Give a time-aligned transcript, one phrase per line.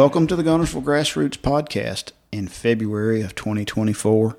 [0.00, 4.34] Welcome to the Guntersville Grassroots Podcast in February of 2024.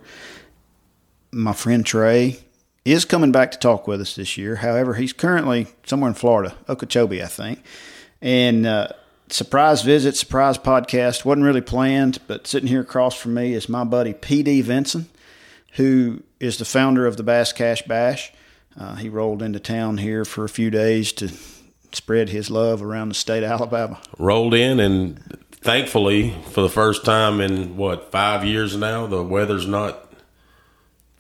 [1.32, 2.40] My friend Trey
[2.84, 4.56] is coming back to talk with us this year.
[4.56, 7.64] However, he's currently somewhere in Florida, Okeechobee, I think.
[8.24, 8.88] And uh,
[9.30, 11.26] surprise visit, surprise podcast.
[11.26, 15.10] Wasn't really planned, but sitting here across from me is my buddy PD Vinson,
[15.74, 18.34] who is the founder of the Bass Cash Bash.
[18.76, 21.30] Uh, he rolled into town here for a few days to
[21.94, 24.00] spread his love around the state of Alabama.
[24.18, 25.20] Rolled in, and
[25.62, 30.12] thankfully, for the first time in what five years now, the weather's not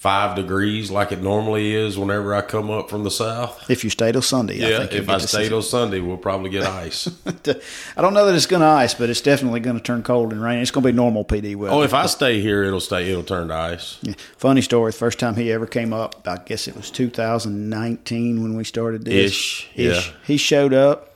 [0.02, 3.70] five degrees like it normally is whenever I come up from the south.
[3.70, 4.78] If you stay till Sunday, yeah.
[4.78, 7.08] I think if I stay till Sunday, we'll probably get ice.
[7.28, 10.32] I don't know that it's going to ice, but it's definitely going to turn cold
[10.34, 10.58] and rain.
[10.58, 11.76] It's going to be normal PD weather.
[11.76, 13.12] oh, if I stay here, it'll stay.
[13.12, 14.00] It'll turn to ice.
[14.02, 14.16] Yeah.
[14.38, 14.92] Funny story.
[14.92, 19.32] First time he ever came up, I guess it was 2019 when we started this.
[19.32, 20.02] Ish, yeah.
[20.26, 21.11] He showed up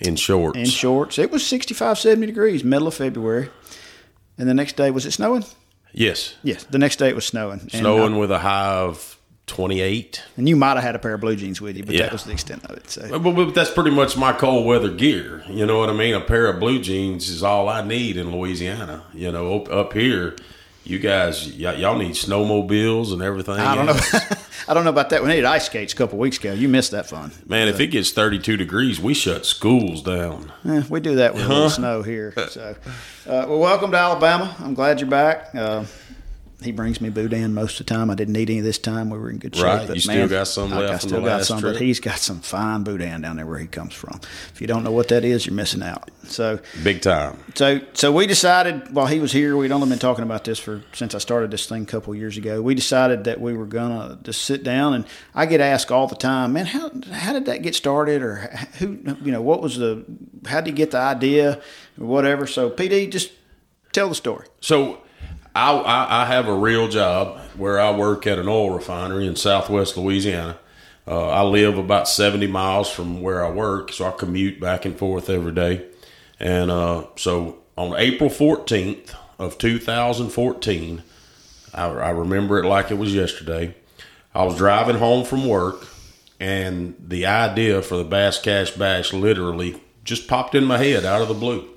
[0.00, 0.58] In shorts.
[0.58, 1.18] in shorts.
[1.18, 3.50] It was 65, 70 degrees, middle of February.
[4.38, 5.44] And the next day, was it snowing?
[5.92, 6.34] yes.
[6.42, 6.64] Yes.
[6.64, 7.60] The next day it was snowing.
[7.60, 10.22] And, Snowing uh, with a high of twenty eight.
[10.36, 12.02] and you might have had a pair of blue jeans with you, but Yeah.
[12.04, 12.88] that was the extent of it.
[12.88, 15.42] So But, but that's pretty much my cold weather gear.
[15.48, 16.14] You know what I mean?
[16.14, 19.02] A pair of blue jeans is all I need in Louisiana.
[19.12, 20.36] You know, up, up here,
[20.84, 23.54] you guys, y- y'all need snowmobiles and everything.
[23.56, 23.98] I don't know.
[24.68, 25.22] I don't know about that.
[25.22, 26.52] We needed ice skates a couple weeks ago.
[26.52, 27.32] You missed that fun.
[27.46, 30.52] Man, if it gets 32 degrees, we shut schools down.
[30.68, 32.32] Eh, we do that with little snow here.
[32.48, 32.76] So,
[33.26, 34.54] uh, well, welcome to Alabama.
[34.60, 35.54] I'm glad you're back.
[35.54, 35.84] Uh,
[36.62, 38.10] he brings me boudin most of the time.
[38.10, 39.08] I didn't need any this time.
[39.10, 39.64] We were in good shape.
[39.64, 39.86] Right.
[39.86, 41.74] but You still got some left I still the got last some, trip?
[41.74, 44.20] but he's got some fine boudin down there where he comes from.
[44.52, 46.10] If you don't know what that is, you're missing out.
[46.24, 47.38] So, Big time.
[47.54, 50.82] so, so we decided while he was here, we'd only been talking about this for
[50.92, 52.60] since I started this thing a couple years ago.
[52.62, 56.14] We decided that we were gonna just sit down, and I get asked all the
[56.16, 58.36] time, man, how how did that get started, or
[58.78, 60.04] who, you know, what was the,
[60.46, 61.60] how did you get the idea,
[61.98, 62.46] or whatever.
[62.46, 63.32] So, PD, just
[63.92, 64.46] tell the story.
[64.60, 65.02] So
[65.54, 69.36] I, I, I have a real job where I work at an oil refinery in
[69.36, 70.58] southwest Louisiana.
[71.06, 74.96] Uh, I live about 70 miles from where I work, so I commute back and
[74.96, 75.86] forth every day.
[76.38, 81.02] And uh, so on April 14th of 2014,
[81.74, 83.74] I, I remember it like it was yesterday.
[84.34, 85.88] I was driving home from work,
[86.38, 91.22] and the idea for the Bass Cash Bash literally just popped in my head out
[91.22, 91.68] of the blue.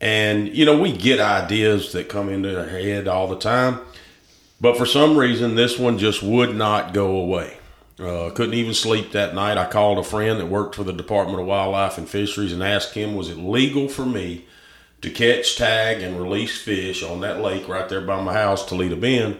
[0.00, 3.80] And, you know, we get ideas that come into our head all the time.
[4.60, 7.58] But for some reason, this one just would not go away.
[7.98, 9.58] Uh, couldn't even sleep that night.
[9.58, 12.94] I called a friend that worked for the Department of Wildlife and Fisheries and asked
[12.94, 14.46] him, was it legal for me
[15.02, 18.96] to catch, tag, and release fish on that lake right there by my house, Toledo
[18.96, 19.38] Bend?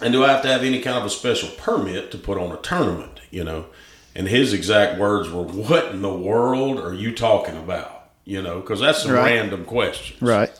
[0.00, 2.52] And do I have to have any kind of a special permit to put on
[2.52, 3.66] a tournament, you know?
[4.14, 7.97] And his exact words were, What in the world are you talking about?
[8.28, 9.36] You know, because that's some Right.
[9.36, 10.20] random questions.
[10.20, 10.50] Right.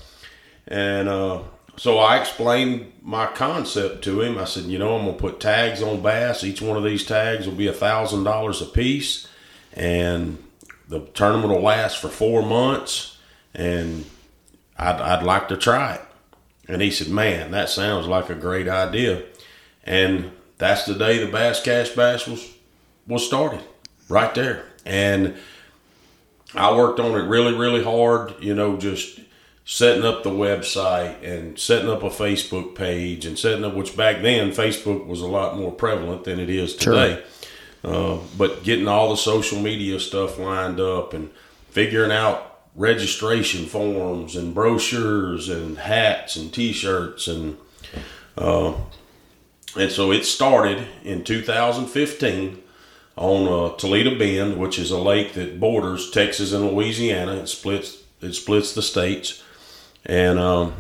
[0.67, 1.41] And uh,
[1.77, 4.39] so I explained my concept to him.
[4.39, 6.43] I said, you know, I'm gonna put tags on bass.
[6.45, 9.29] Each one of these tags will be a thousand dollars a piece,
[9.75, 10.43] and
[10.89, 13.19] the tournament will last for four months.
[13.55, 14.07] And
[14.79, 16.03] I'd, I'd like to try it.
[16.69, 19.25] And he said, man, that sounds like a great idea.
[19.85, 22.49] And that's the day the Bass Cash Bash was
[23.07, 23.61] was started,
[24.09, 24.65] right there.
[24.87, 25.35] And
[26.55, 29.21] I worked on it really, really hard, you know, just
[29.65, 34.23] setting up the website and setting up a Facebook page and setting up, which back
[34.23, 37.23] then Facebook was a lot more prevalent than it is today.
[37.85, 41.31] Uh, but getting all the social media stuff lined up and
[41.71, 47.57] figuring out registration forms and brochures and hats and t-shirts and
[48.37, 48.73] uh,
[49.77, 52.63] and so it started in 2015
[53.19, 57.35] on uh, Toledo Bend, which is a lake that borders Texas and Louisiana.
[57.35, 59.43] It splits it splits the states,
[60.07, 60.75] and um,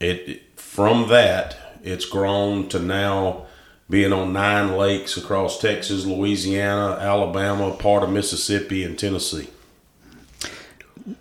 [0.00, 3.46] it from that it's grown to now
[3.90, 9.48] being on nine lakes across Texas, Louisiana, Alabama, part of Mississippi, and Tennessee.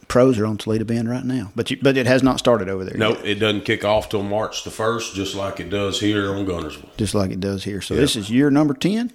[0.08, 2.86] Pros are on Toledo Bend right now, but you, but it has not started over
[2.86, 2.98] there.
[2.98, 6.34] No, yet, it doesn't kick off till March the first, just like it does here
[6.34, 6.96] on Guntersville.
[6.98, 7.82] just like it does here.
[7.82, 9.12] So this is year number ten.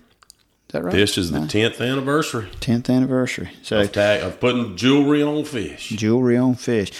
[0.77, 0.93] That right?
[0.95, 3.51] This is the tenth anniversary tenth anniversary.
[3.63, 5.89] So of, tag, of putting jewelry on fish.
[5.91, 6.93] jewelry on fish.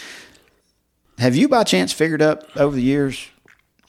[1.19, 3.27] Have you by chance figured out over the years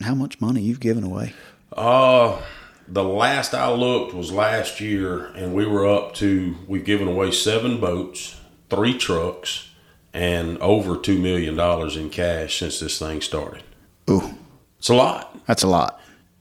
[0.03, 1.33] how much money you've given away?
[1.77, 2.41] Uh,
[2.87, 7.31] the last I looked was last year, and we were up to we've given away
[7.31, 9.71] seven boats, three trucks,
[10.15, 13.63] and over two million dollars in cash since this thing started.
[14.11, 14.35] Ooh,
[14.79, 16.01] It's a lot, that's a lot.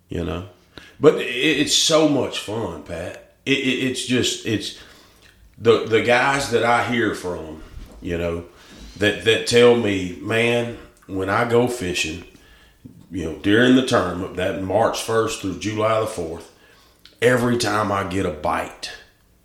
[0.10, 0.48] you know,
[1.00, 3.27] but it's so much fun, Pat.
[3.48, 4.78] It, it, it's just it's
[5.58, 7.64] the the guys that I hear from,
[8.02, 8.46] you know,
[8.98, 10.78] that that tell me, man,
[11.08, 12.26] when I go fishing,
[13.10, 16.52] you know, during the tournament, that March first through July the fourth,
[17.22, 18.92] every time I get a bite,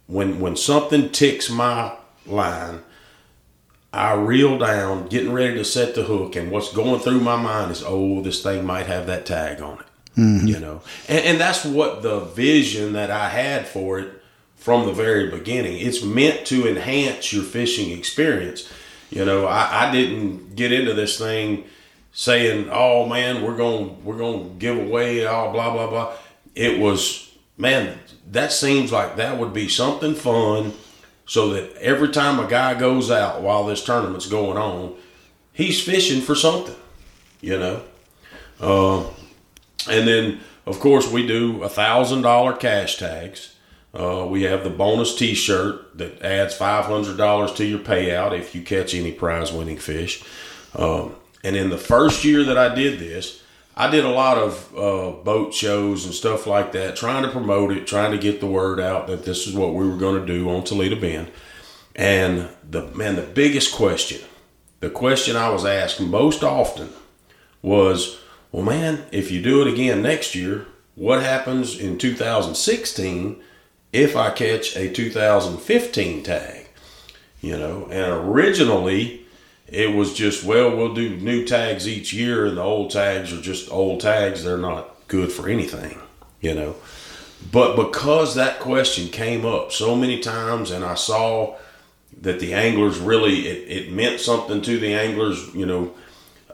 [0.07, 1.97] when when something ticks my
[2.27, 2.81] line,
[3.93, 7.71] I reel down, getting ready to set the hook, and what's going through my mind
[7.71, 9.87] is, oh, this thing might have that tag on it.
[10.17, 10.47] Mm-hmm.
[10.47, 14.23] You know, and, and that's what the vision that I had for it
[14.57, 15.79] from the very beginning.
[15.79, 18.71] It's meant to enhance your fishing experience.
[19.11, 21.65] You know, I, I didn't get into this thing
[22.13, 26.13] saying, "Oh man, we're going we're going to give away all blah blah blah."
[26.55, 27.99] It was, man,
[28.31, 30.75] that seems like that would be something fun
[31.27, 34.95] so that every time a guy goes out while this tournament's going on,
[35.53, 36.77] he's fishing for something,
[37.41, 37.83] you know.
[38.61, 39.05] Uh,
[39.89, 43.55] and then, of course, we do a thousand dollar cash tags.
[43.95, 48.55] Uh, we have the bonus T-shirt that adds five hundred dollars to your payout if
[48.55, 50.25] you catch any prize-winning fish.
[50.75, 53.43] Um, and in the first year that I did this,
[53.77, 57.73] I did a lot of uh, boat shows and stuff like that, trying to promote
[57.73, 60.27] it, trying to get the word out that this is what we were going to
[60.27, 61.31] do on Toledo Bend.
[61.95, 64.21] And the man, the biggest question,
[64.81, 66.91] the question I was asked most often
[67.61, 68.19] was,
[68.53, 73.43] well, man, if you do it again next year, what happens in 2016
[73.93, 76.69] if I catch a 2015 tag?
[77.41, 79.27] You know, and originally
[79.67, 83.41] it was just, well, we'll do new tags each year, and the old tags are
[83.41, 84.45] just old tags.
[84.45, 85.99] They're not good for anything,
[86.41, 86.77] you know.
[87.51, 91.57] But because that question came up so many times, and I saw
[92.21, 95.95] that the anglers really, it, it meant something to the anglers, you know,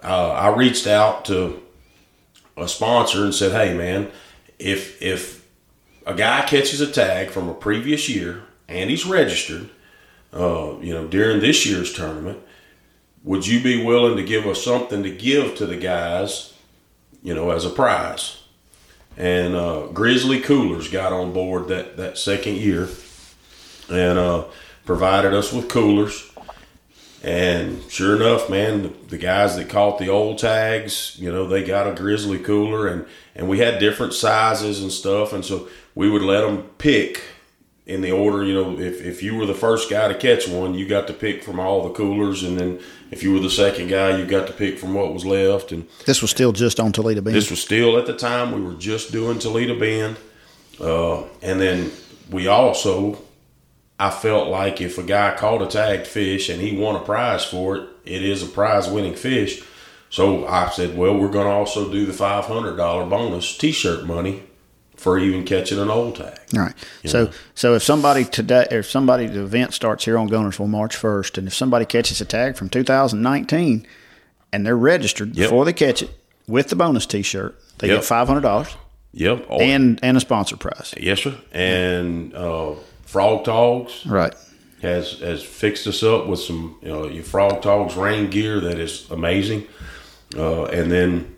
[0.02, 1.60] uh, I reached out to
[2.58, 4.10] a sponsor and said, "Hey, man,
[4.58, 5.46] if if
[6.06, 9.68] a guy catches a tag from a previous year and he's registered,
[10.32, 12.38] uh, you know, during this year's tournament,
[13.24, 16.54] would you be willing to give us something to give to the guys,
[17.22, 18.42] you know, as a prize?"
[19.16, 22.88] And uh, Grizzly Coolers got on board that that second year,
[23.90, 24.44] and uh,
[24.84, 26.27] provided us with coolers.
[27.22, 31.88] And sure enough, man, the, guys that caught the old tags, you know, they got
[31.88, 36.22] a grizzly cooler, and and we had different sizes and stuff, and so we would
[36.22, 37.22] let them pick
[37.86, 38.44] in the order.
[38.44, 41.12] You know, if if you were the first guy to catch one, you got to
[41.12, 42.80] pick from all the coolers, and then
[43.10, 45.72] if you were the second guy, you got to pick from what was left.
[45.72, 47.34] And this was still just on Toledo Bend.
[47.34, 50.18] This was still at the time we were just doing Toledo Bend,
[50.80, 51.90] uh, and then
[52.30, 53.18] we also
[53.98, 57.44] I felt like if a guy caught a tagged fish and he won a prize
[57.44, 59.62] for it, it is a prize winning fish.
[60.10, 62.76] So I said, well, we're going to also do the $500
[63.10, 64.44] bonus t shirt money
[64.96, 66.38] for even catching an old tag.
[66.54, 66.74] All right.
[67.02, 67.30] You so know?
[67.54, 71.46] so if somebody today, if somebody, the event starts here on Guntersville March 1st, and
[71.46, 73.86] if somebody catches a tag from 2019
[74.52, 75.46] and they're registered yep.
[75.46, 76.10] before they catch it
[76.46, 78.00] with the bonus t shirt, they yep.
[78.00, 78.76] get $500.
[79.12, 79.46] Yep.
[79.50, 80.94] and and a sponsor prize.
[80.96, 81.34] Yes, sir.
[81.50, 82.74] And uh,
[83.08, 84.04] Frogg Toggs.
[84.04, 84.34] Right.
[84.82, 88.78] Has has fixed us up with some you know your Frogg Toggs rain gear that
[88.78, 89.66] is amazing,
[90.36, 91.34] uh, and then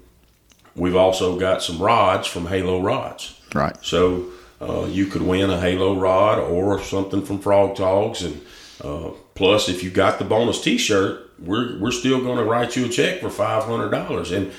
[0.75, 3.41] we've also got some rods from Halo Rods.
[3.55, 3.77] Right.
[3.83, 4.27] So
[4.61, 8.43] uh, you could win a Halo rod or something from Frogg Toggs, and
[8.83, 12.87] uh, plus if you got the bonus T-shirt, we're we're still going to write you
[12.87, 14.33] a check for five hundred dollars.
[14.33, 14.53] And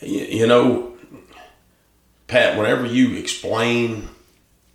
[0.00, 0.96] you know,
[2.26, 4.08] Pat, whenever you explain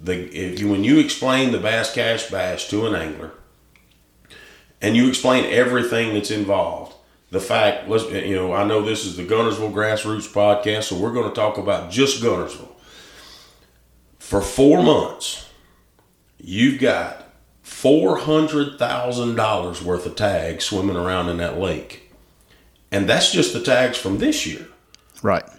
[0.03, 3.31] the if you when you explain the Bass Cash Bash to an angler,
[4.81, 6.93] and you explain everything that's involved,
[7.31, 11.13] the fact let's you know I know this is the Guntersville Grassroots podcast, so we're
[11.13, 12.67] going to talk about just Guntersville.
[14.19, 15.49] For four months,
[16.37, 22.11] you've got four hundred thousand dollars worth of tags swimming around in that lake,
[22.91, 24.67] and that's just the tags from this year.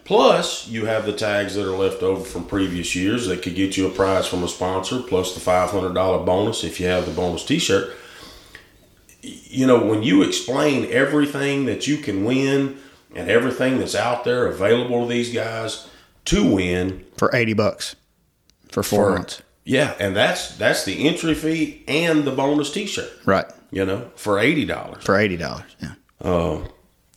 [0.05, 3.75] Plus, you have the tags that are left over from previous years that could get
[3.75, 7.43] you a prize from a sponsor, plus the $500 bonus if you have the bonus
[7.43, 7.93] t shirt.
[9.23, 12.77] You know, when you explain everything that you can win
[13.15, 15.87] and everything that's out there available to these guys
[16.25, 17.95] to win for 80 bucks
[18.69, 19.41] for four for, months.
[19.63, 23.11] Yeah, and that's that's the entry fee and the bonus T-shirt.
[23.25, 23.45] Right.
[23.71, 25.03] You know, for eighty dollars.
[25.03, 25.75] For eighty dollars.
[25.81, 25.93] Yeah.
[26.21, 26.59] Uh,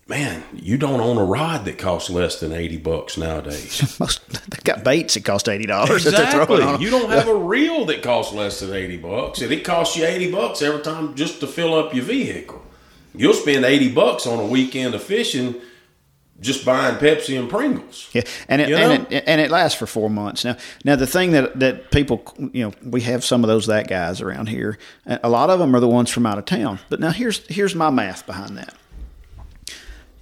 [0.09, 3.97] man, you don't own a rod that costs less than eighty bucks nowadays.
[4.00, 6.62] Most they got baits that cost eighty dollars exactly.
[6.83, 10.05] You don't have a reel that costs less than eighty bucks, and it costs you
[10.05, 12.65] eighty bucks every time just to fill up your vehicle.
[13.15, 15.61] You'll spend eighty bucks on a weekend of fishing
[16.41, 18.09] just buying Pepsi and Pringles.
[18.12, 20.45] Yeah, and it, and it and it lasts for four months.
[20.45, 22.23] Now, now the thing that that people,
[22.53, 24.79] you know, we have some of those that guys around here.
[25.07, 26.79] A lot of them are the ones from out of town.
[26.88, 28.75] But now here's here's my math behind that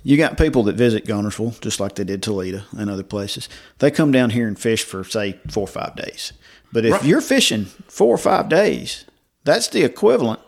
[0.07, 3.49] You got people that visit Guntersville, just like they did Toledo and other places.
[3.81, 6.33] They come down here and fish for, say, four or five days.
[6.73, 7.05] But if Right.
[7.05, 9.05] you're fishing four or five days,
[9.43, 10.39] that's the equivalent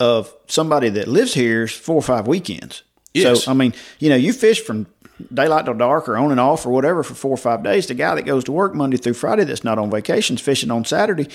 [0.00, 2.82] of somebody that lives here's four or five weekends.
[3.12, 3.44] Yes.
[3.44, 4.86] So, I mean, you know, you fish from
[5.32, 7.86] daylight till dark or on and off or whatever for four or five days.
[7.86, 10.84] The guy that goes to work Monday through Friday that's not on vacations fishing on
[10.84, 11.28] Saturday,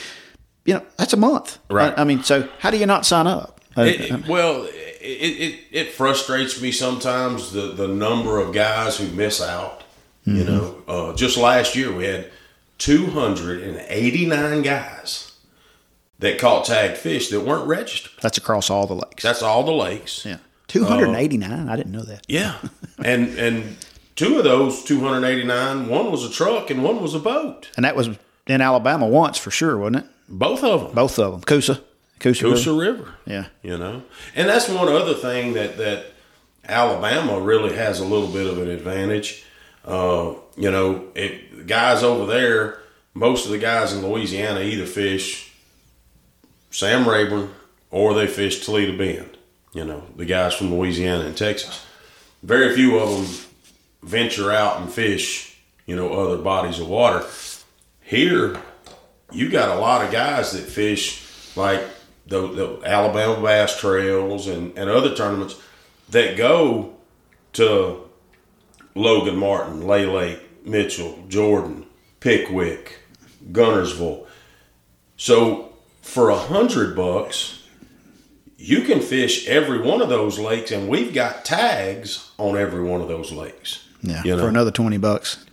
[0.66, 1.60] you know, that's a month.
[1.70, 1.94] Right.
[1.98, 3.62] I, I mean, so how do you not sign up?
[3.78, 4.68] It- well,
[5.10, 9.84] it, it, it frustrates me sometimes the, the number of guys who miss out.
[10.25, 12.30] You know, uh, just last year we had
[12.78, 15.32] 289 guys
[16.20, 18.12] that caught tagged fish that weren't registered.
[18.22, 19.24] that's across all the lakes.
[19.24, 20.25] That's all the lakes.
[20.25, 20.38] yeah.
[20.68, 21.68] 289.
[21.68, 22.25] I didn't know that.
[22.28, 22.58] Yeah,
[23.04, 23.75] and and
[24.16, 27.72] two of those 289, one was a truck and one was a boat.
[27.75, 28.10] And that was
[28.46, 30.06] in Alabama once for sure, wasn't it?
[30.28, 30.92] Both of them.
[30.94, 31.42] Both of them.
[31.42, 31.82] Coosa.
[32.20, 32.44] Coosa.
[32.44, 32.98] Coosa River.
[32.98, 33.14] River.
[33.26, 33.46] Yeah.
[33.62, 34.04] you know
[34.36, 36.06] and that's one other thing that that
[36.68, 39.44] alabama really has a little bit of an advantage
[39.86, 42.80] uh, you know it, guys over there
[43.14, 45.52] most of the guys in louisiana either fish
[46.72, 47.50] sam rayburn
[47.92, 49.38] or they fish toledo bend
[49.74, 51.86] you know the guys from louisiana and texas
[52.44, 53.46] very few of them
[54.04, 57.26] venture out and fish you know other bodies of water
[58.02, 58.60] here
[59.32, 61.82] you got a lot of guys that fish like
[62.30, 65.60] the, the Alabama Bass Trails and, and other tournaments
[66.10, 66.94] that go
[67.54, 68.08] to
[68.96, 71.86] Logan Martin, Lay Lake, Mitchell, Jordan,
[72.20, 73.00] Pickwick,
[73.52, 74.26] Guntersville.
[75.18, 77.64] So for a hundred bucks,
[78.58, 83.02] you can fish every one of those lakes, and we've got tags on every one
[83.02, 83.86] of those lakes.
[84.02, 84.22] Yeah.
[84.24, 84.44] You know?
[84.44, 85.46] For another 20 bucks.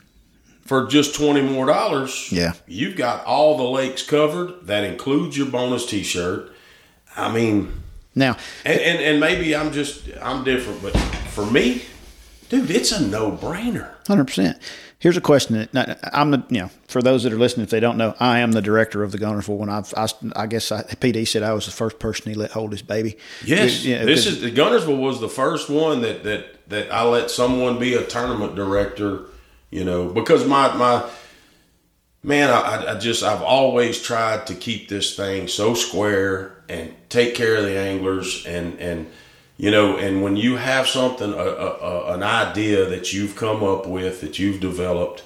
[0.65, 2.55] for just twenty more dollars, Yeah.
[2.67, 4.67] you've got all the lakes covered.
[4.67, 6.51] That includes your bonus T-shirt.
[7.17, 7.73] I mean,
[8.15, 10.97] Now, and, and and maybe I'm just I'm different, but
[11.31, 11.83] for me,
[12.49, 13.91] dude, it's a no-brainer.
[14.07, 14.59] Hundred percent.
[14.99, 17.81] Here's a question that I'm the you know for those that are listening, if they
[17.81, 19.59] don't know, I am the director of the Guntersville.
[19.59, 22.53] When I've, I, I guess I, PD said I was the first person he let
[22.53, 23.19] hold his baby.
[23.45, 27.03] Yes, You know, this is the Guntersville was the first one that that that I
[27.05, 29.27] let someone be a tournament director.
[29.71, 31.09] You know, because my my
[32.27, 37.35] man, I, I just I've always tried to keep this thing so square and take
[37.35, 39.07] care of the anglers and and
[39.57, 43.87] you know and when you have something a, a, an idea that you've come up
[43.87, 45.23] with that you've developed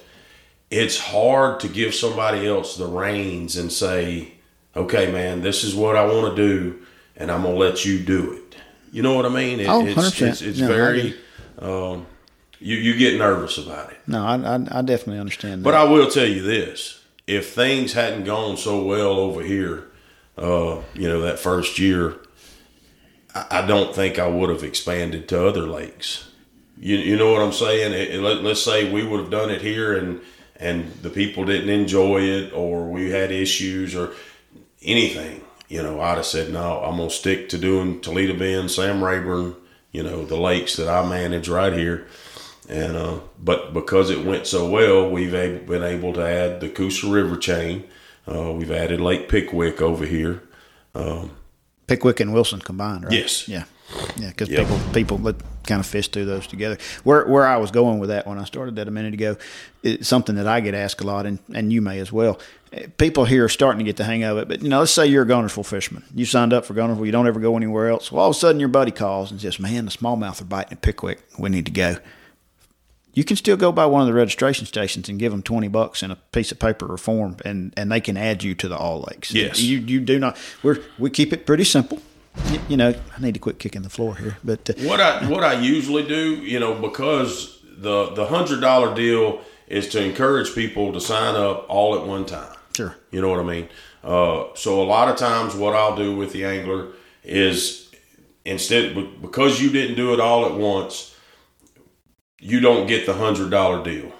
[0.69, 4.31] it's hard to give somebody else the reins and say
[4.75, 6.79] okay man this is what i want to do
[7.17, 8.55] and i'm gonna let you do it.
[8.93, 9.59] You know what i mean?
[9.59, 10.27] It- Oh, it's, 100%.
[10.29, 11.15] it's, it's No, very
[11.57, 12.05] um,
[12.61, 15.63] you, you get nervous about it no, I, I, I definitely understand that.
[15.63, 19.87] but I will tell you this: if things hadn't gone so well over here,
[20.37, 22.15] uh, you know, that first year,
[23.35, 26.27] I, I don't think I would have expanded to other lakes.
[26.77, 27.93] You, you know what I'm saying?
[27.93, 30.19] It, it- let, let's say we would have done it here, and
[30.57, 34.11] and the people didn't enjoy it, or we had issues, or
[34.83, 35.41] anything.
[35.69, 36.81] You know, I'd have said no.
[36.83, 39.55] I'm gonna stick to doing Toledo Bend, Sam Rayburn.
[39.91, 42.07] You know, the lakes that I manage right here.
[42.71, 47.07] And uh, but because it went so well, we've been able to add the Coosa
[47.11, 47.83] River chain.
[48.25, 50.41] Uh, we've added Lake Pickwick over here.
[51.87, 53.13] Pickwick and Wilson combined, right?
[53.13, 53.47] Yes.
[53.47, 53.65] Yeah.
[54.15, 54.61] Yeah, because Yep.
[54.67, 55.35] people people that
[55.67, 56.77] kind of fish through those together.
[57.03, 59.35] Where where I was going with that when I started that a minute ago,
[59.83, 62.39] it's something that I get asked a lot, and, and you may as well.
[62.97, 65.05] People here are starting to get the hang of it, but you know, let's say
[65.07, 66.05] you're a Guntersville fisherman.
[66.15, 68.13] You signed up for Guntersville, you don't ever go anywhere else.
[68.13, 70.71] Well, all of a sudden your buddy calls and says, "Man, the smallmouth are biting
[70.73, 71.21] at Pickwick.
[71.37, 71.97] We need to go."
[73.13, 76.01] You can still go by one of the registration stations and give them twenty bucks
[76.01, 78.77] in a piece of paper or form, and, and they can add you to the
[78.77, 79.31] all lakes.
[79.33, 79.59] Yes.
[79.59, 80.37] you you do not.
[80.63, 81.99] We're we keep it pretty simple.
[82.49, 85.27] You, you know, I need to quit kicking the floor here, but uh, What I
[85.27, 90.53] what I usually do, you know, because the the hundred dollar deal is to encourage
[90.55, 92.55] people to sign up all at one time.
[92.75, 93.69] sure, You know what I mean?
[94.03, 96.87] Uh, so a lot of times, what I'll do with the angler
[97.23, 97.89] is
[98.45, 101.10] instead because you didn't do it all at once,
[102.41, 104.11] you don't get the hundred dollar deal.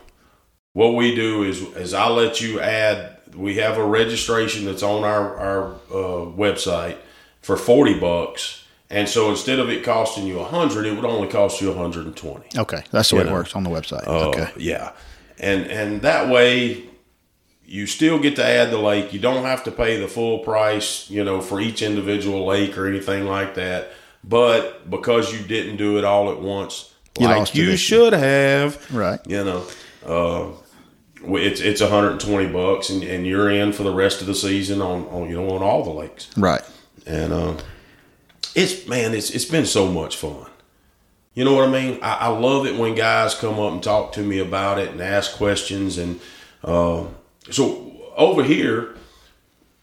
[0.74, 3.18] What we do is is I let you add.
[3.36, 6.98] We have a registration that's on our our uh, website
[7.42, 11.28] for forty bucks, and so instead of it costing you a hundred, it would only
[11.28, 12.48] cost you a hundred and twenty.
[12.58, 14.08] okay, that's the way You it works on the website.
[14.08, 14.92] Uh, okay, Yeah,
[15.40, 16.84] and and that way
[17.66, 19.14] you still get to add the lake.
[19.14, 22.86] You don't have to pay the full price, you know, for each individual lake or
[22.86, 23.92] anything like that.
[24.26, 29.20] But because you didn't do it all at once, You like you should have, right.
[29.28, 29.66] you know,
[30.06, 30.48] uh,
[31.24, 35.06] it's it's 120 bucks, and, and you're in for the rest of the season on,
[35.08, 36.30] on you know on all the lakes.
[36.38, 36.62] Right.
[37.06, 37.58] And uh,
[38.56, 40.48] it's man, it's it's been so much fun.
[41.34, 42.00] You know what I mean?
[42.02, 45.02] I, I love it when guys come up and talk to me about it and
[45.02, 45.98] ask questions.
[45.98, 46.20] And
[46.64, 47.06] uh,
[47.50, 48.96] so over here,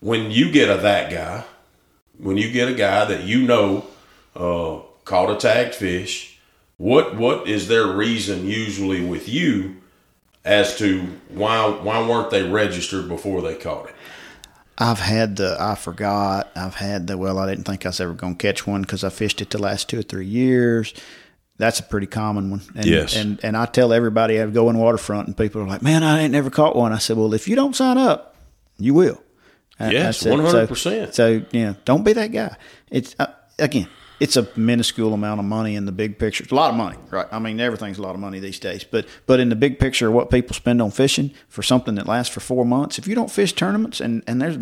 [0.01, 1.45] when you get a that guy,
[2.19, 3.87] when you get a guy that you know
[4.37, 6.38] uh, caught a tagged fish,
[6.79, 9.77] what what is their reason usually with you
[10.45, 13.95] as to why why weren't they registered before they caught it?
[14.79, 16.51] I've had the I forgot.
[16.57, 19.03] I've had the well, I didn't think I was ever going to catch one because
[19.05, 20.95] I fished it the last two or three years.
[21.57, 22.63] That's a pretty common one.
[22.77, 23.17] And, Yes.
[23.17, 26.21] And and I tell everybody I go in waterfront and people are like, "Man, I
[26.21, 28.37] ain't never caught one." I said, "Well, if you don't sign up,
[28.79, 29.21] you will."
[29.81, 31.15] Yes, said, so- 100%.
[31.15, 32.57] So, you know, don't be that guy.
[32.91, 33.27] It's uh,
[33.59, 33.89] again,
[34.21, 36.43] it's a minuscule amount of money in the big picture.
[36.43, 37.27] It's a lot of money, right?
[37.31, 38.85] I mean, everything's a lot of money these days.
[38.85, 42.33] But but in the big picture, what people spend on fishing for something that lasts
[42.35, 44.59] for four months, if you don't fish tournaments, and and there's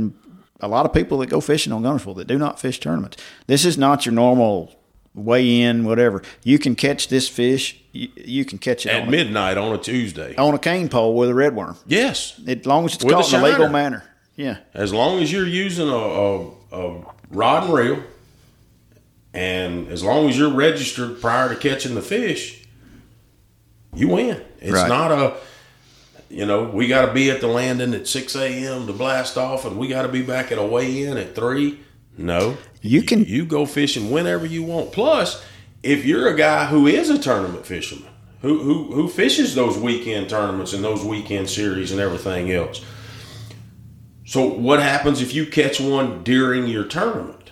[0.61, 3.17] a lot of people that go fishing on Guntersville that do not fish tournaments.
[3.47, 4.75] This is not your normal
[5.15, 6.23] weigh in, whatever.
[6.45, 7.81] You can catch this fish.
[7.93, 10.35] You, you can catch it At on, midnight on a Tuesday.
[10.37, 13.17] on a cane pole with a red worm, Yes, as long as it's With a
[13.17, 14.05] caught in a legal manner.
[14.37, 14.59] Yeah.
[14.75, 18.03] as long as you're using a, a, a rod and reel,
[19.37, 22.65] and as long as you're registered prior to catching the fish,
[23.95, 24.41] you win.
[24.61, 24.89] It's Right.
[24.89, 25.35] not a,
[26.31, 28.87] you know, we got to be at the landing at 6 a.m.
[28.87, 31.79] to blast off, and we got to be back at a weigh in at 3.
[32.19, 32.57] No.
[32.81, 34.91] You can- You go fishing whenever you want.
[34.93, 35.43] Plus,
[35.83, 38.09] if you're a guy who is a tournament fisherman,
[38.43, 42.81] who, who, who fishes those weekend tournaments and those weekend series and everything else,
[44.25, 47.46] so what happens if you catch one during your tournament?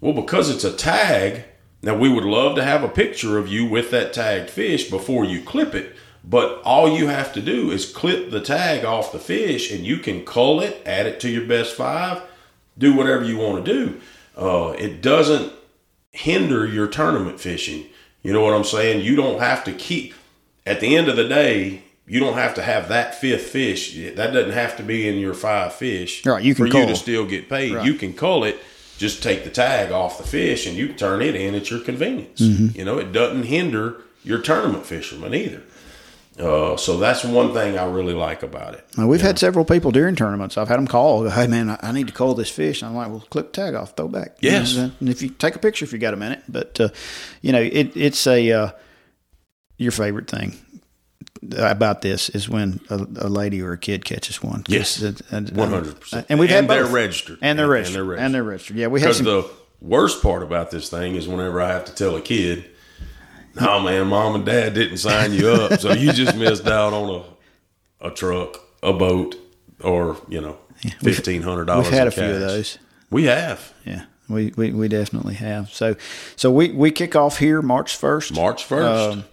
[0.00, 1.44] Well, because it's a tag,
[1.82, 5.24] now we would love to have a picture of you with that tagged fish before
[5.24, 9.18] you clip it, but all you have to do is clip the tag off the
[9.18, 12.22] fish and you can cull it, add it to your best five,
[12.76, 14.00] do whatever you want to do.
[14.36, 15.52] Uh, it doesn't
[16.12, 17.86] hinder your tournament fishing.
[18.22, 19.04] You know what I'm saying?
[19.04, 20.14] You don't have to keep,
[20.66, 23.94] at the end of the day, you don't have to have that fifth fish.
[23.94, 26.96] That doesn't have to be in your five fish Right, you can for you to
[26.96, 27.74] still get paid.
[27.74, 27.86] Right.
[27.86, 28.58] You can cull it,
[28.98, 31.80] just take the tag off the fish, and you can turn it in at your
[31.80, 32.40] convenience.
[32.40, 32.78] Mm-hmm.
[32.78, 35.62] You know, it doesn't hinder your tournament fishermen either.
[36.38, 38.84] Uh, so that's one thing I really like about it.
[38.98, 40.58] Now, we've had several people during tournaments.
[40.58, 43.24] I've had them call, "Hey man, I, need to call this fish." I'm like, "Well,
[43.30, 44.76] clip the tag off, throw back." You Yes.
[44.76, 46.88] know, and if you take a picture, if you got a minute, but uh,
[47.40, 48.70] you know, it, it's a uh,
[49.78, 50.58] your favorite thing
[51.56, 54.64] about this is when a, a lady or a kid catches one.
[54.68, 55.02] Yes.
[55.02, 56.26] Uh, uh, 100%.
[56.28, 57.38] And we've had And they're registered.
[57.42, 58.76] and they're And- and registered, they're and they're registered.
[58.76, 59.26] Yeah, we had Because some.
[59.26, 59.44] the
[59.80, 62.64] worst part about this thing is whenever I have to tell a kid,
[63.60, 67.22] "No, man, mom and dad didn't sign you up, so you just missed out on
[68.00, 69.34] a a truck, a boat,
[69.80, 70.58] or you know,
[71.00, 72.78] fifteen hundred dollars." we've had a few of those.
[73.10, 75.70] We have Yeah, we, we, we definitely have.
[75.70, 75.96] So
[76.34, 78.34] so we, we kick off here March first.
[78.34, 79.12] March first.
[79.18, 79.24] Um,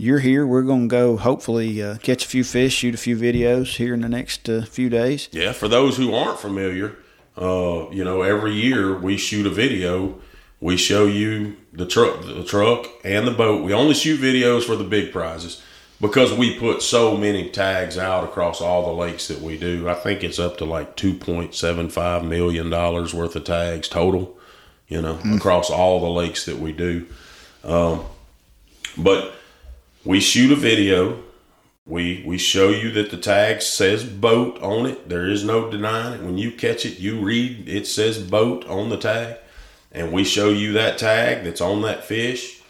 [0.00, 0.46] you're here.
[0.46, 3.92] We're going to go hopefully uh, catch a few fish, shoot a few videos here
[3.92, 5.28] in the next uh, few days.
[5.30, 6.96] Yeah, for those who aren't familiar,
[7.36, 10.18] uh, you know, every year we shoot a video.
[10.58, 13.62] We show you the truck, the truck, and the boat.
[13.62, 15.62] We only shoot videos for the big prizes
[16.00, 19.88] because we put so many tags out across all the lakes that we do.
[19.88, 23.88] I think it's up to like two point seven five million dollars worth of tags
[23.88, 24.38] total.
[24.88, 27.06] You know, across all the lakes that we do.
[27.62, 28.04] Um,
[28.98, 29.34] but
[30.04, 31.22] we shoot a video
[31.90, 35.08] we we show you that the tag says boat on it.
[35.08, 36.24] There is no denying it.
[36.24, 39.38] When you catch it, you read it says boat on the tag,
[39.90, 42.62] and we show you that tag that's on that fish,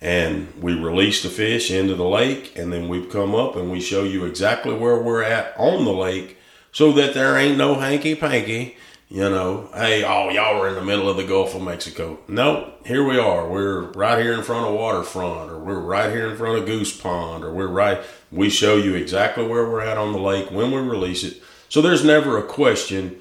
[0.00, 3.80] and we release the fish into the lake, and then we come up and we
[3.80, 6.38] show you exactly where we're at on the lake,
[6.70, 8.76] so that there ain't no hanky panky.
[9.12, 12.18] You know, hey, oh, y'all were in the middle of the Gulf of Mexico.
[12.28, 13.46] No, here we are.
[13.46, 16.98] We're right here in front of waterfront, or we're right here in front of Goose
[16.98, 18.00] Pond, or we're right.
[18.30, 21.42] We show you exactly where we're at on the lake when we release it.
[21.68, 23.20] So there's never a question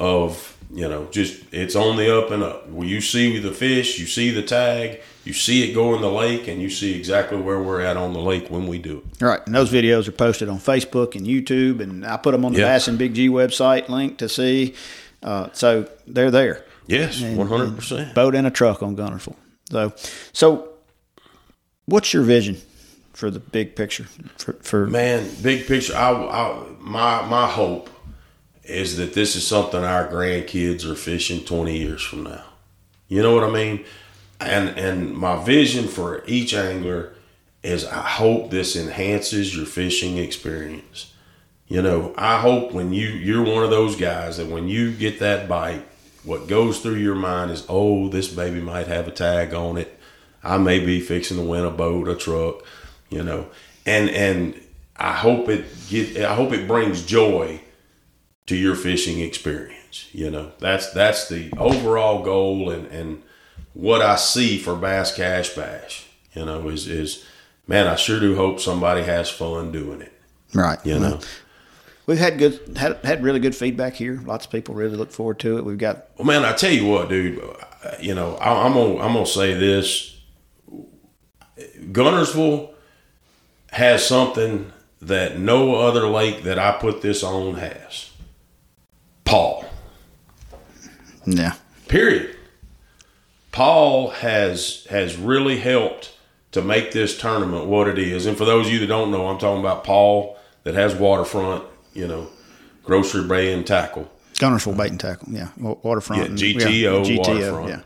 [0.00, 2.68] of, you know, just it's on the up and up.
[2.68, 6.10] Well, you see the fish, you see the tag, you see it go in the
[6.10, 9.22] lake, and you see exactly where we're at on the lake when we do it.
[9.22, 12.54] Right, and those videos are posted on Facebook and YouTube, and I put them on
[12.54, 12.74] the Yeah.
[12.74, 14.74] Bass and Big G website, link to see.
[15.22, 16.64] Uh, so they're there.
[16.86, 18.14] Yes, one hundred percent.
[18.14, 19.36] Boat and a truck on Guntersville.
[19.70, 19.92] So,
[20.32, 20.70] so
[21.86, 22.56] what's your vision
[23.12, 24.04] for the big picture?
[24.38, 25.94] For, for Man, big picture.
[25.94, 27.90] I, I my my hope
[28.64, 32.44] is that this is something our grandkids are fishing twenty years from now.
[33.08, 33.84] You know what I mean?
[34.40, 37.12] And and my vision for each angler
[37.62, 41.12] is I hope this enhances your fishing experience.
[41.68, 45.20] You know, I hope when you you're one of those guys that when you get
[45.20, 45.84] that bite,
[46.24, 49.98] what goes through your mind is, oh, this baby might have a tag on it.
[50.42, 52.64] I may be fixing to win a boat, a truck,
[53.10, 53.48] you know,
[53.84, 54.58] and and
[54.96, 57.60] I hope it get I hope it brings joy
[58.46, 60.08] to your fishing experience.
[60.12, 63.22] You know, that's that's the overall goal and and
[63.74, 66.06] what I see for Bass Cash Bash.
[66.32, 67.26] You know, is is
[67.66, 70.14] man, I sure do hope somebody has fun doing it.
[70.54, 70.78] Right.
[70.86, 71.16] You know.
[71.16, 71.44] Mm-hmm.
[72.08, 74.18] We've had good had had really good feedback here.
[74.24, 75.64] Lots of people really look forward to it.
[75.66, 77.38] We've got Well, man, I tell you what, dude.
[77.38, 80.18] Uh, you know, I, I'm gonna I'm gonna say this.
[81.58, 82.70] Guntersville
[83.72, 88.10] has something that no other lake that I put this on has.
[89.26, 89.66] Paul.
[91.26, 91.56] yeah.
[91.88, 92.34] Period.
[93.52, 96.16] Paul has has really helped
[96.52, 98.24] to make this tournament what it is.
[98.24, 101.64] And for those of you that don't know, I'm talking about Paul that has waterfront,
[101.94, 102.28] you know,
[102.84, 104.10] grocery bay and tackle.
[104.34, 105.32] Guntersville bait and tackle.
[105.32, 105.48] Yeah.
[105.58, 106.22] Wa- Waterfront.
[106.22, 107.68] Yeah, and- GTO, waterfront.
[107.68, 107.80] Yeah.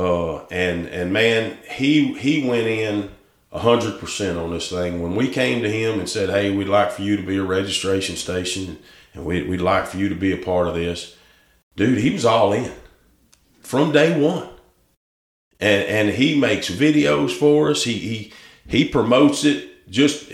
[0.00, 3.10] Uh, and and man, he he went in
[3.52, 5.00] hundred percent on this thing.
[5.02, 7.42] When we came to him and said, "Hey, we'd like for you to be a
[7.44, 8.78] registration station,
[9.14, 11.16] and we'd, we'd like for you to be a part of this,"
[11.76, 12.72] dude, he was all in
[13.60, 14.48] from day one.
[15.60, 17.84] And and he makes videos for us.
[17.84, 18.32] He he
[18.66, 20.32] he promotes it just.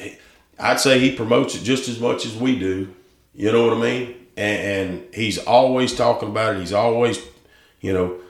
[0.60, 2.94] I'd say he promotes it just as much as we do.
[3.34, 4.16] You know what I mean?
[4.36, 6.60] And, and he's always talking about it.
[6.60, 7.20] He's always,
[7.80, 8.20] you know,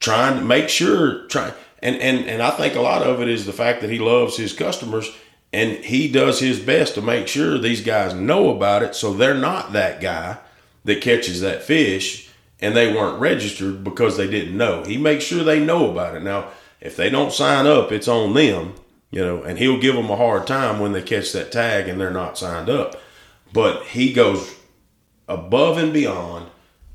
[0.00, 1.52] trying to make sure try
[1.82, 4.36] and, and and I think a lot of it is the fact that he loves
[4.36, 5.10] his customers
[5.52, 9.34] and he does his best to make sure these guys know about it so they're
[9.34, 10.38] not that guy
[10.84, 12.30] that catches that fish
[12.60, 14.84] and they weren't registered because they didn't know.
[14.84, 16.22] He makes sure they know about it.
[16.22, 16.48] Now,
[16.80, 18.74] if they don't sign up, it's on them,
[19.10, 22.00] you know, and he'll give them a hard time when they catch that tag and
[22.00, 23.00] they're not signed up.
[23.52, 24.54] But he goes
[25.28, 26.46] above and beyond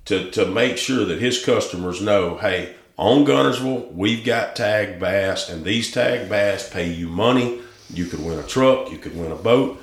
[0.06, 5.50] to, to make sure that his customers know, hey, on Guntersville, we've got tag bass,
[5.50, 7.60] and these tag bass pay you money.
[7.90, 9.82] You could win a truck, you could win a boat.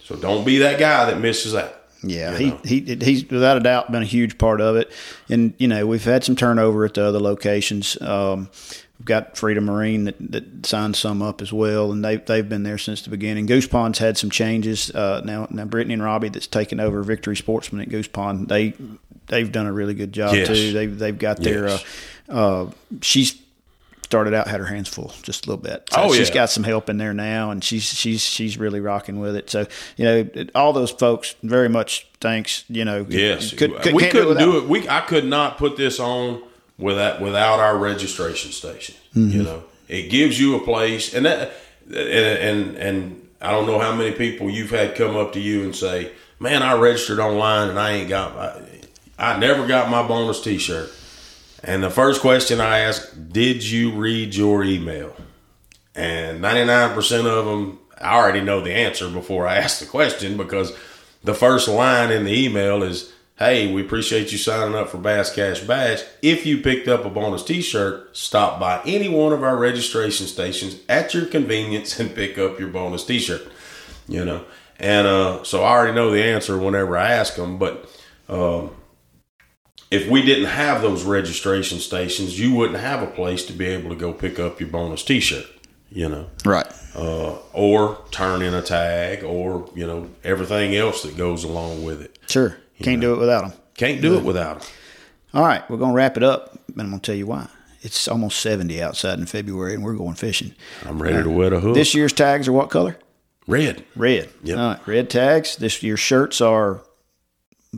[0.00, 1.76] So don't be that guy that misses out.
[2.02, 4.90] Yeah, You he, he he's without a doubt been a huge part of it,
[5.28, 8.00] and you know we've had some turnover at the other locations.
[8.00, 8.48] Um,
[9.00, 12.62] we've got Freedom Marine that, that signed some up as well, and they they've been
[12.62, 13.46] there since the beginning.
[13.46, 15.48] Goose Pond's had some changes uh, now.
[15.50, 18.48] Now Brittany and Robbie that's taken over Victory Sportsman at Goose Pond.
[18.48, 18.74] They
[19.26, 20.48] they've done a really good job Yes.
[20.48, 20.72] too.
[20.72, 21.68] They've they've got their.
[21.68, 21.84] Yes.
[22.28, 22.32] Uh,
[22.66, 22.70] uh,
[23.02, 23.40] she's
[24.04, 25.88] started out had her hands full just a little bit.
[25.92, 26.34] So Oh, she's yeah.
[26.34, 29.48] got some help in there now, and she's she's she's really rocking with it.
[29.48, 32.64] So you know, all those folks very much thanks.
[32.68, 34.68] You know, Yes, could- could- we couldn't do it.
[34.68, 36.42] We I could not put this on
[36.80, 38.94] without without our registration station.
[39.14, 39.30] Mm-hmm.
[39.30, 41.52] You know, it gives you a place, and that
[41.86, 45.62] and and and I don't know how many people you've had come up to you
[45.62, 48.52] and say, "Man, I registered online and I ain't got my,
[49.18, 50.90] I never got my bonus T-shirt."
[51.62, 55.14] And the first question I ask, "Did you read your email?"
[55.94, 60.72] And 99% of them, I already know the answer before I ask the question because
[61.22, 65.34] the first line in the email is, Hey, we appreciate you signing up for Bass
[65.34, 66.02] Cash Bash.
[66.20, 70.26] If you picked up a bonus t shirt, stop by any one of our registration
[70.26, 73.48] stations at your convenience and pick up your bonus t shirt.
[74.06, 74.44] You know,
[74.78, 77.88] and uh, so I already know the answer whenever I ask them, but
[78.28, 78.72] um,
[79.90, 83.88] if we didn't have those registration stations, you wouldn't have a place to be able
[83.88, 85.46] to go pick up your bonus T-shirt.
[85.88, 86.66] You know, right.
[86.94, 92.02] uh, or turn in a tag, or you know everything else that goes along with
[92.02, 92.18] it.
[92.28, 93.52] Sure, can't do it without them.
[93.74, 94.68] Can't do it without them.
[95.32, 97.48] All right, we're gonna wrap it up, and I'm gonna tell you why.
[97.82, 100.54] It's almost 70 outside in February, and we're going fishing.
[100.84, 101.74] I'm ready to uh, wet a hook.
[101.74, 102.98] This year's tags are what color?
[103.46, 104.28] red Red.
[104.44, 104.58] Yep.
[104.58, 105.56] All right, red tags.
[105.56, 106.82] This year's shirts are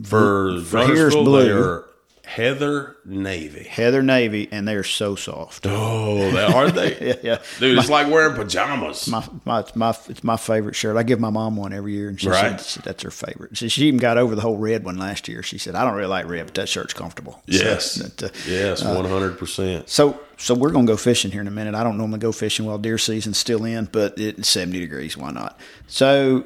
[0.03, 1.83] for for here's blue.
[2.25, 3.63] Heather navy.
[3.65, 5.65] heather navy, and they're so soft.
[5.67, 6.93] Oh, they are they?
[7.03, 7.37] Yeah, yeah.
[7.59, 9.09] Dude, it's like wearing pajamas.
[9.09, 10.95] My, my, it's my, it's my favorite shirt.
[10.95, 12.59] I give my mom one every year, and she Right.
[12.61, 13.57] said that's her favorite.
[13.57, 15.43] She, she even got over the whole red one last year.
[15.43, 18.83] She said, "I don't really like red, but that shirt's comfortable." So, yes, uh, yes,
[18.83, 19.89] one hundred percent.
[19.89, 21.75] So, so we're gonna go fishing here in a minute.
[21.75, 25.17] I don't normally go fishing while deer season's still in, but it's seventy degrees.
[25.17, 25.59] Why not?
[25.87, 26.45] So,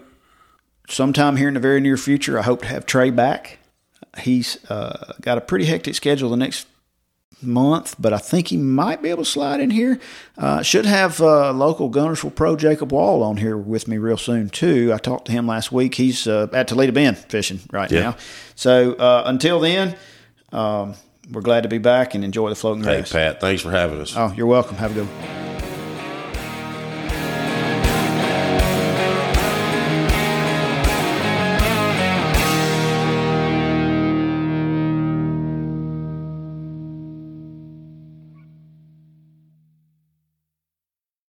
[0.90, 3.60] sometime here in the very near future, I hope to have Trey back.
[4.20, 6.68] He's uh, got a pretty hectic schedule the next
[7.42, 10.00] month, but I think he might be able to slide in here.
[10.38, 14.50] Uh, should have uh, local Guntersville Pro Jacob Wall on here with me real soon
[14.50, 14.92] too.
[14.94, 15.96] I talked to him last week.
[15.96, 18.02] He's uh, at Toledo Bend fishing right Yeah.
[18.02, 18.16] now.
[18.56, 19.96] So uh, until then,
[20.52, 20.96] um,
[21.32, 23.12] we're glad to be back and enjoy the floating Hey, grass.
[23.12, 24.16] Pat, thanks for having us.
[24.18, 24.78] Oh, you're welcome.
[24.78, 25.67] Have a good one.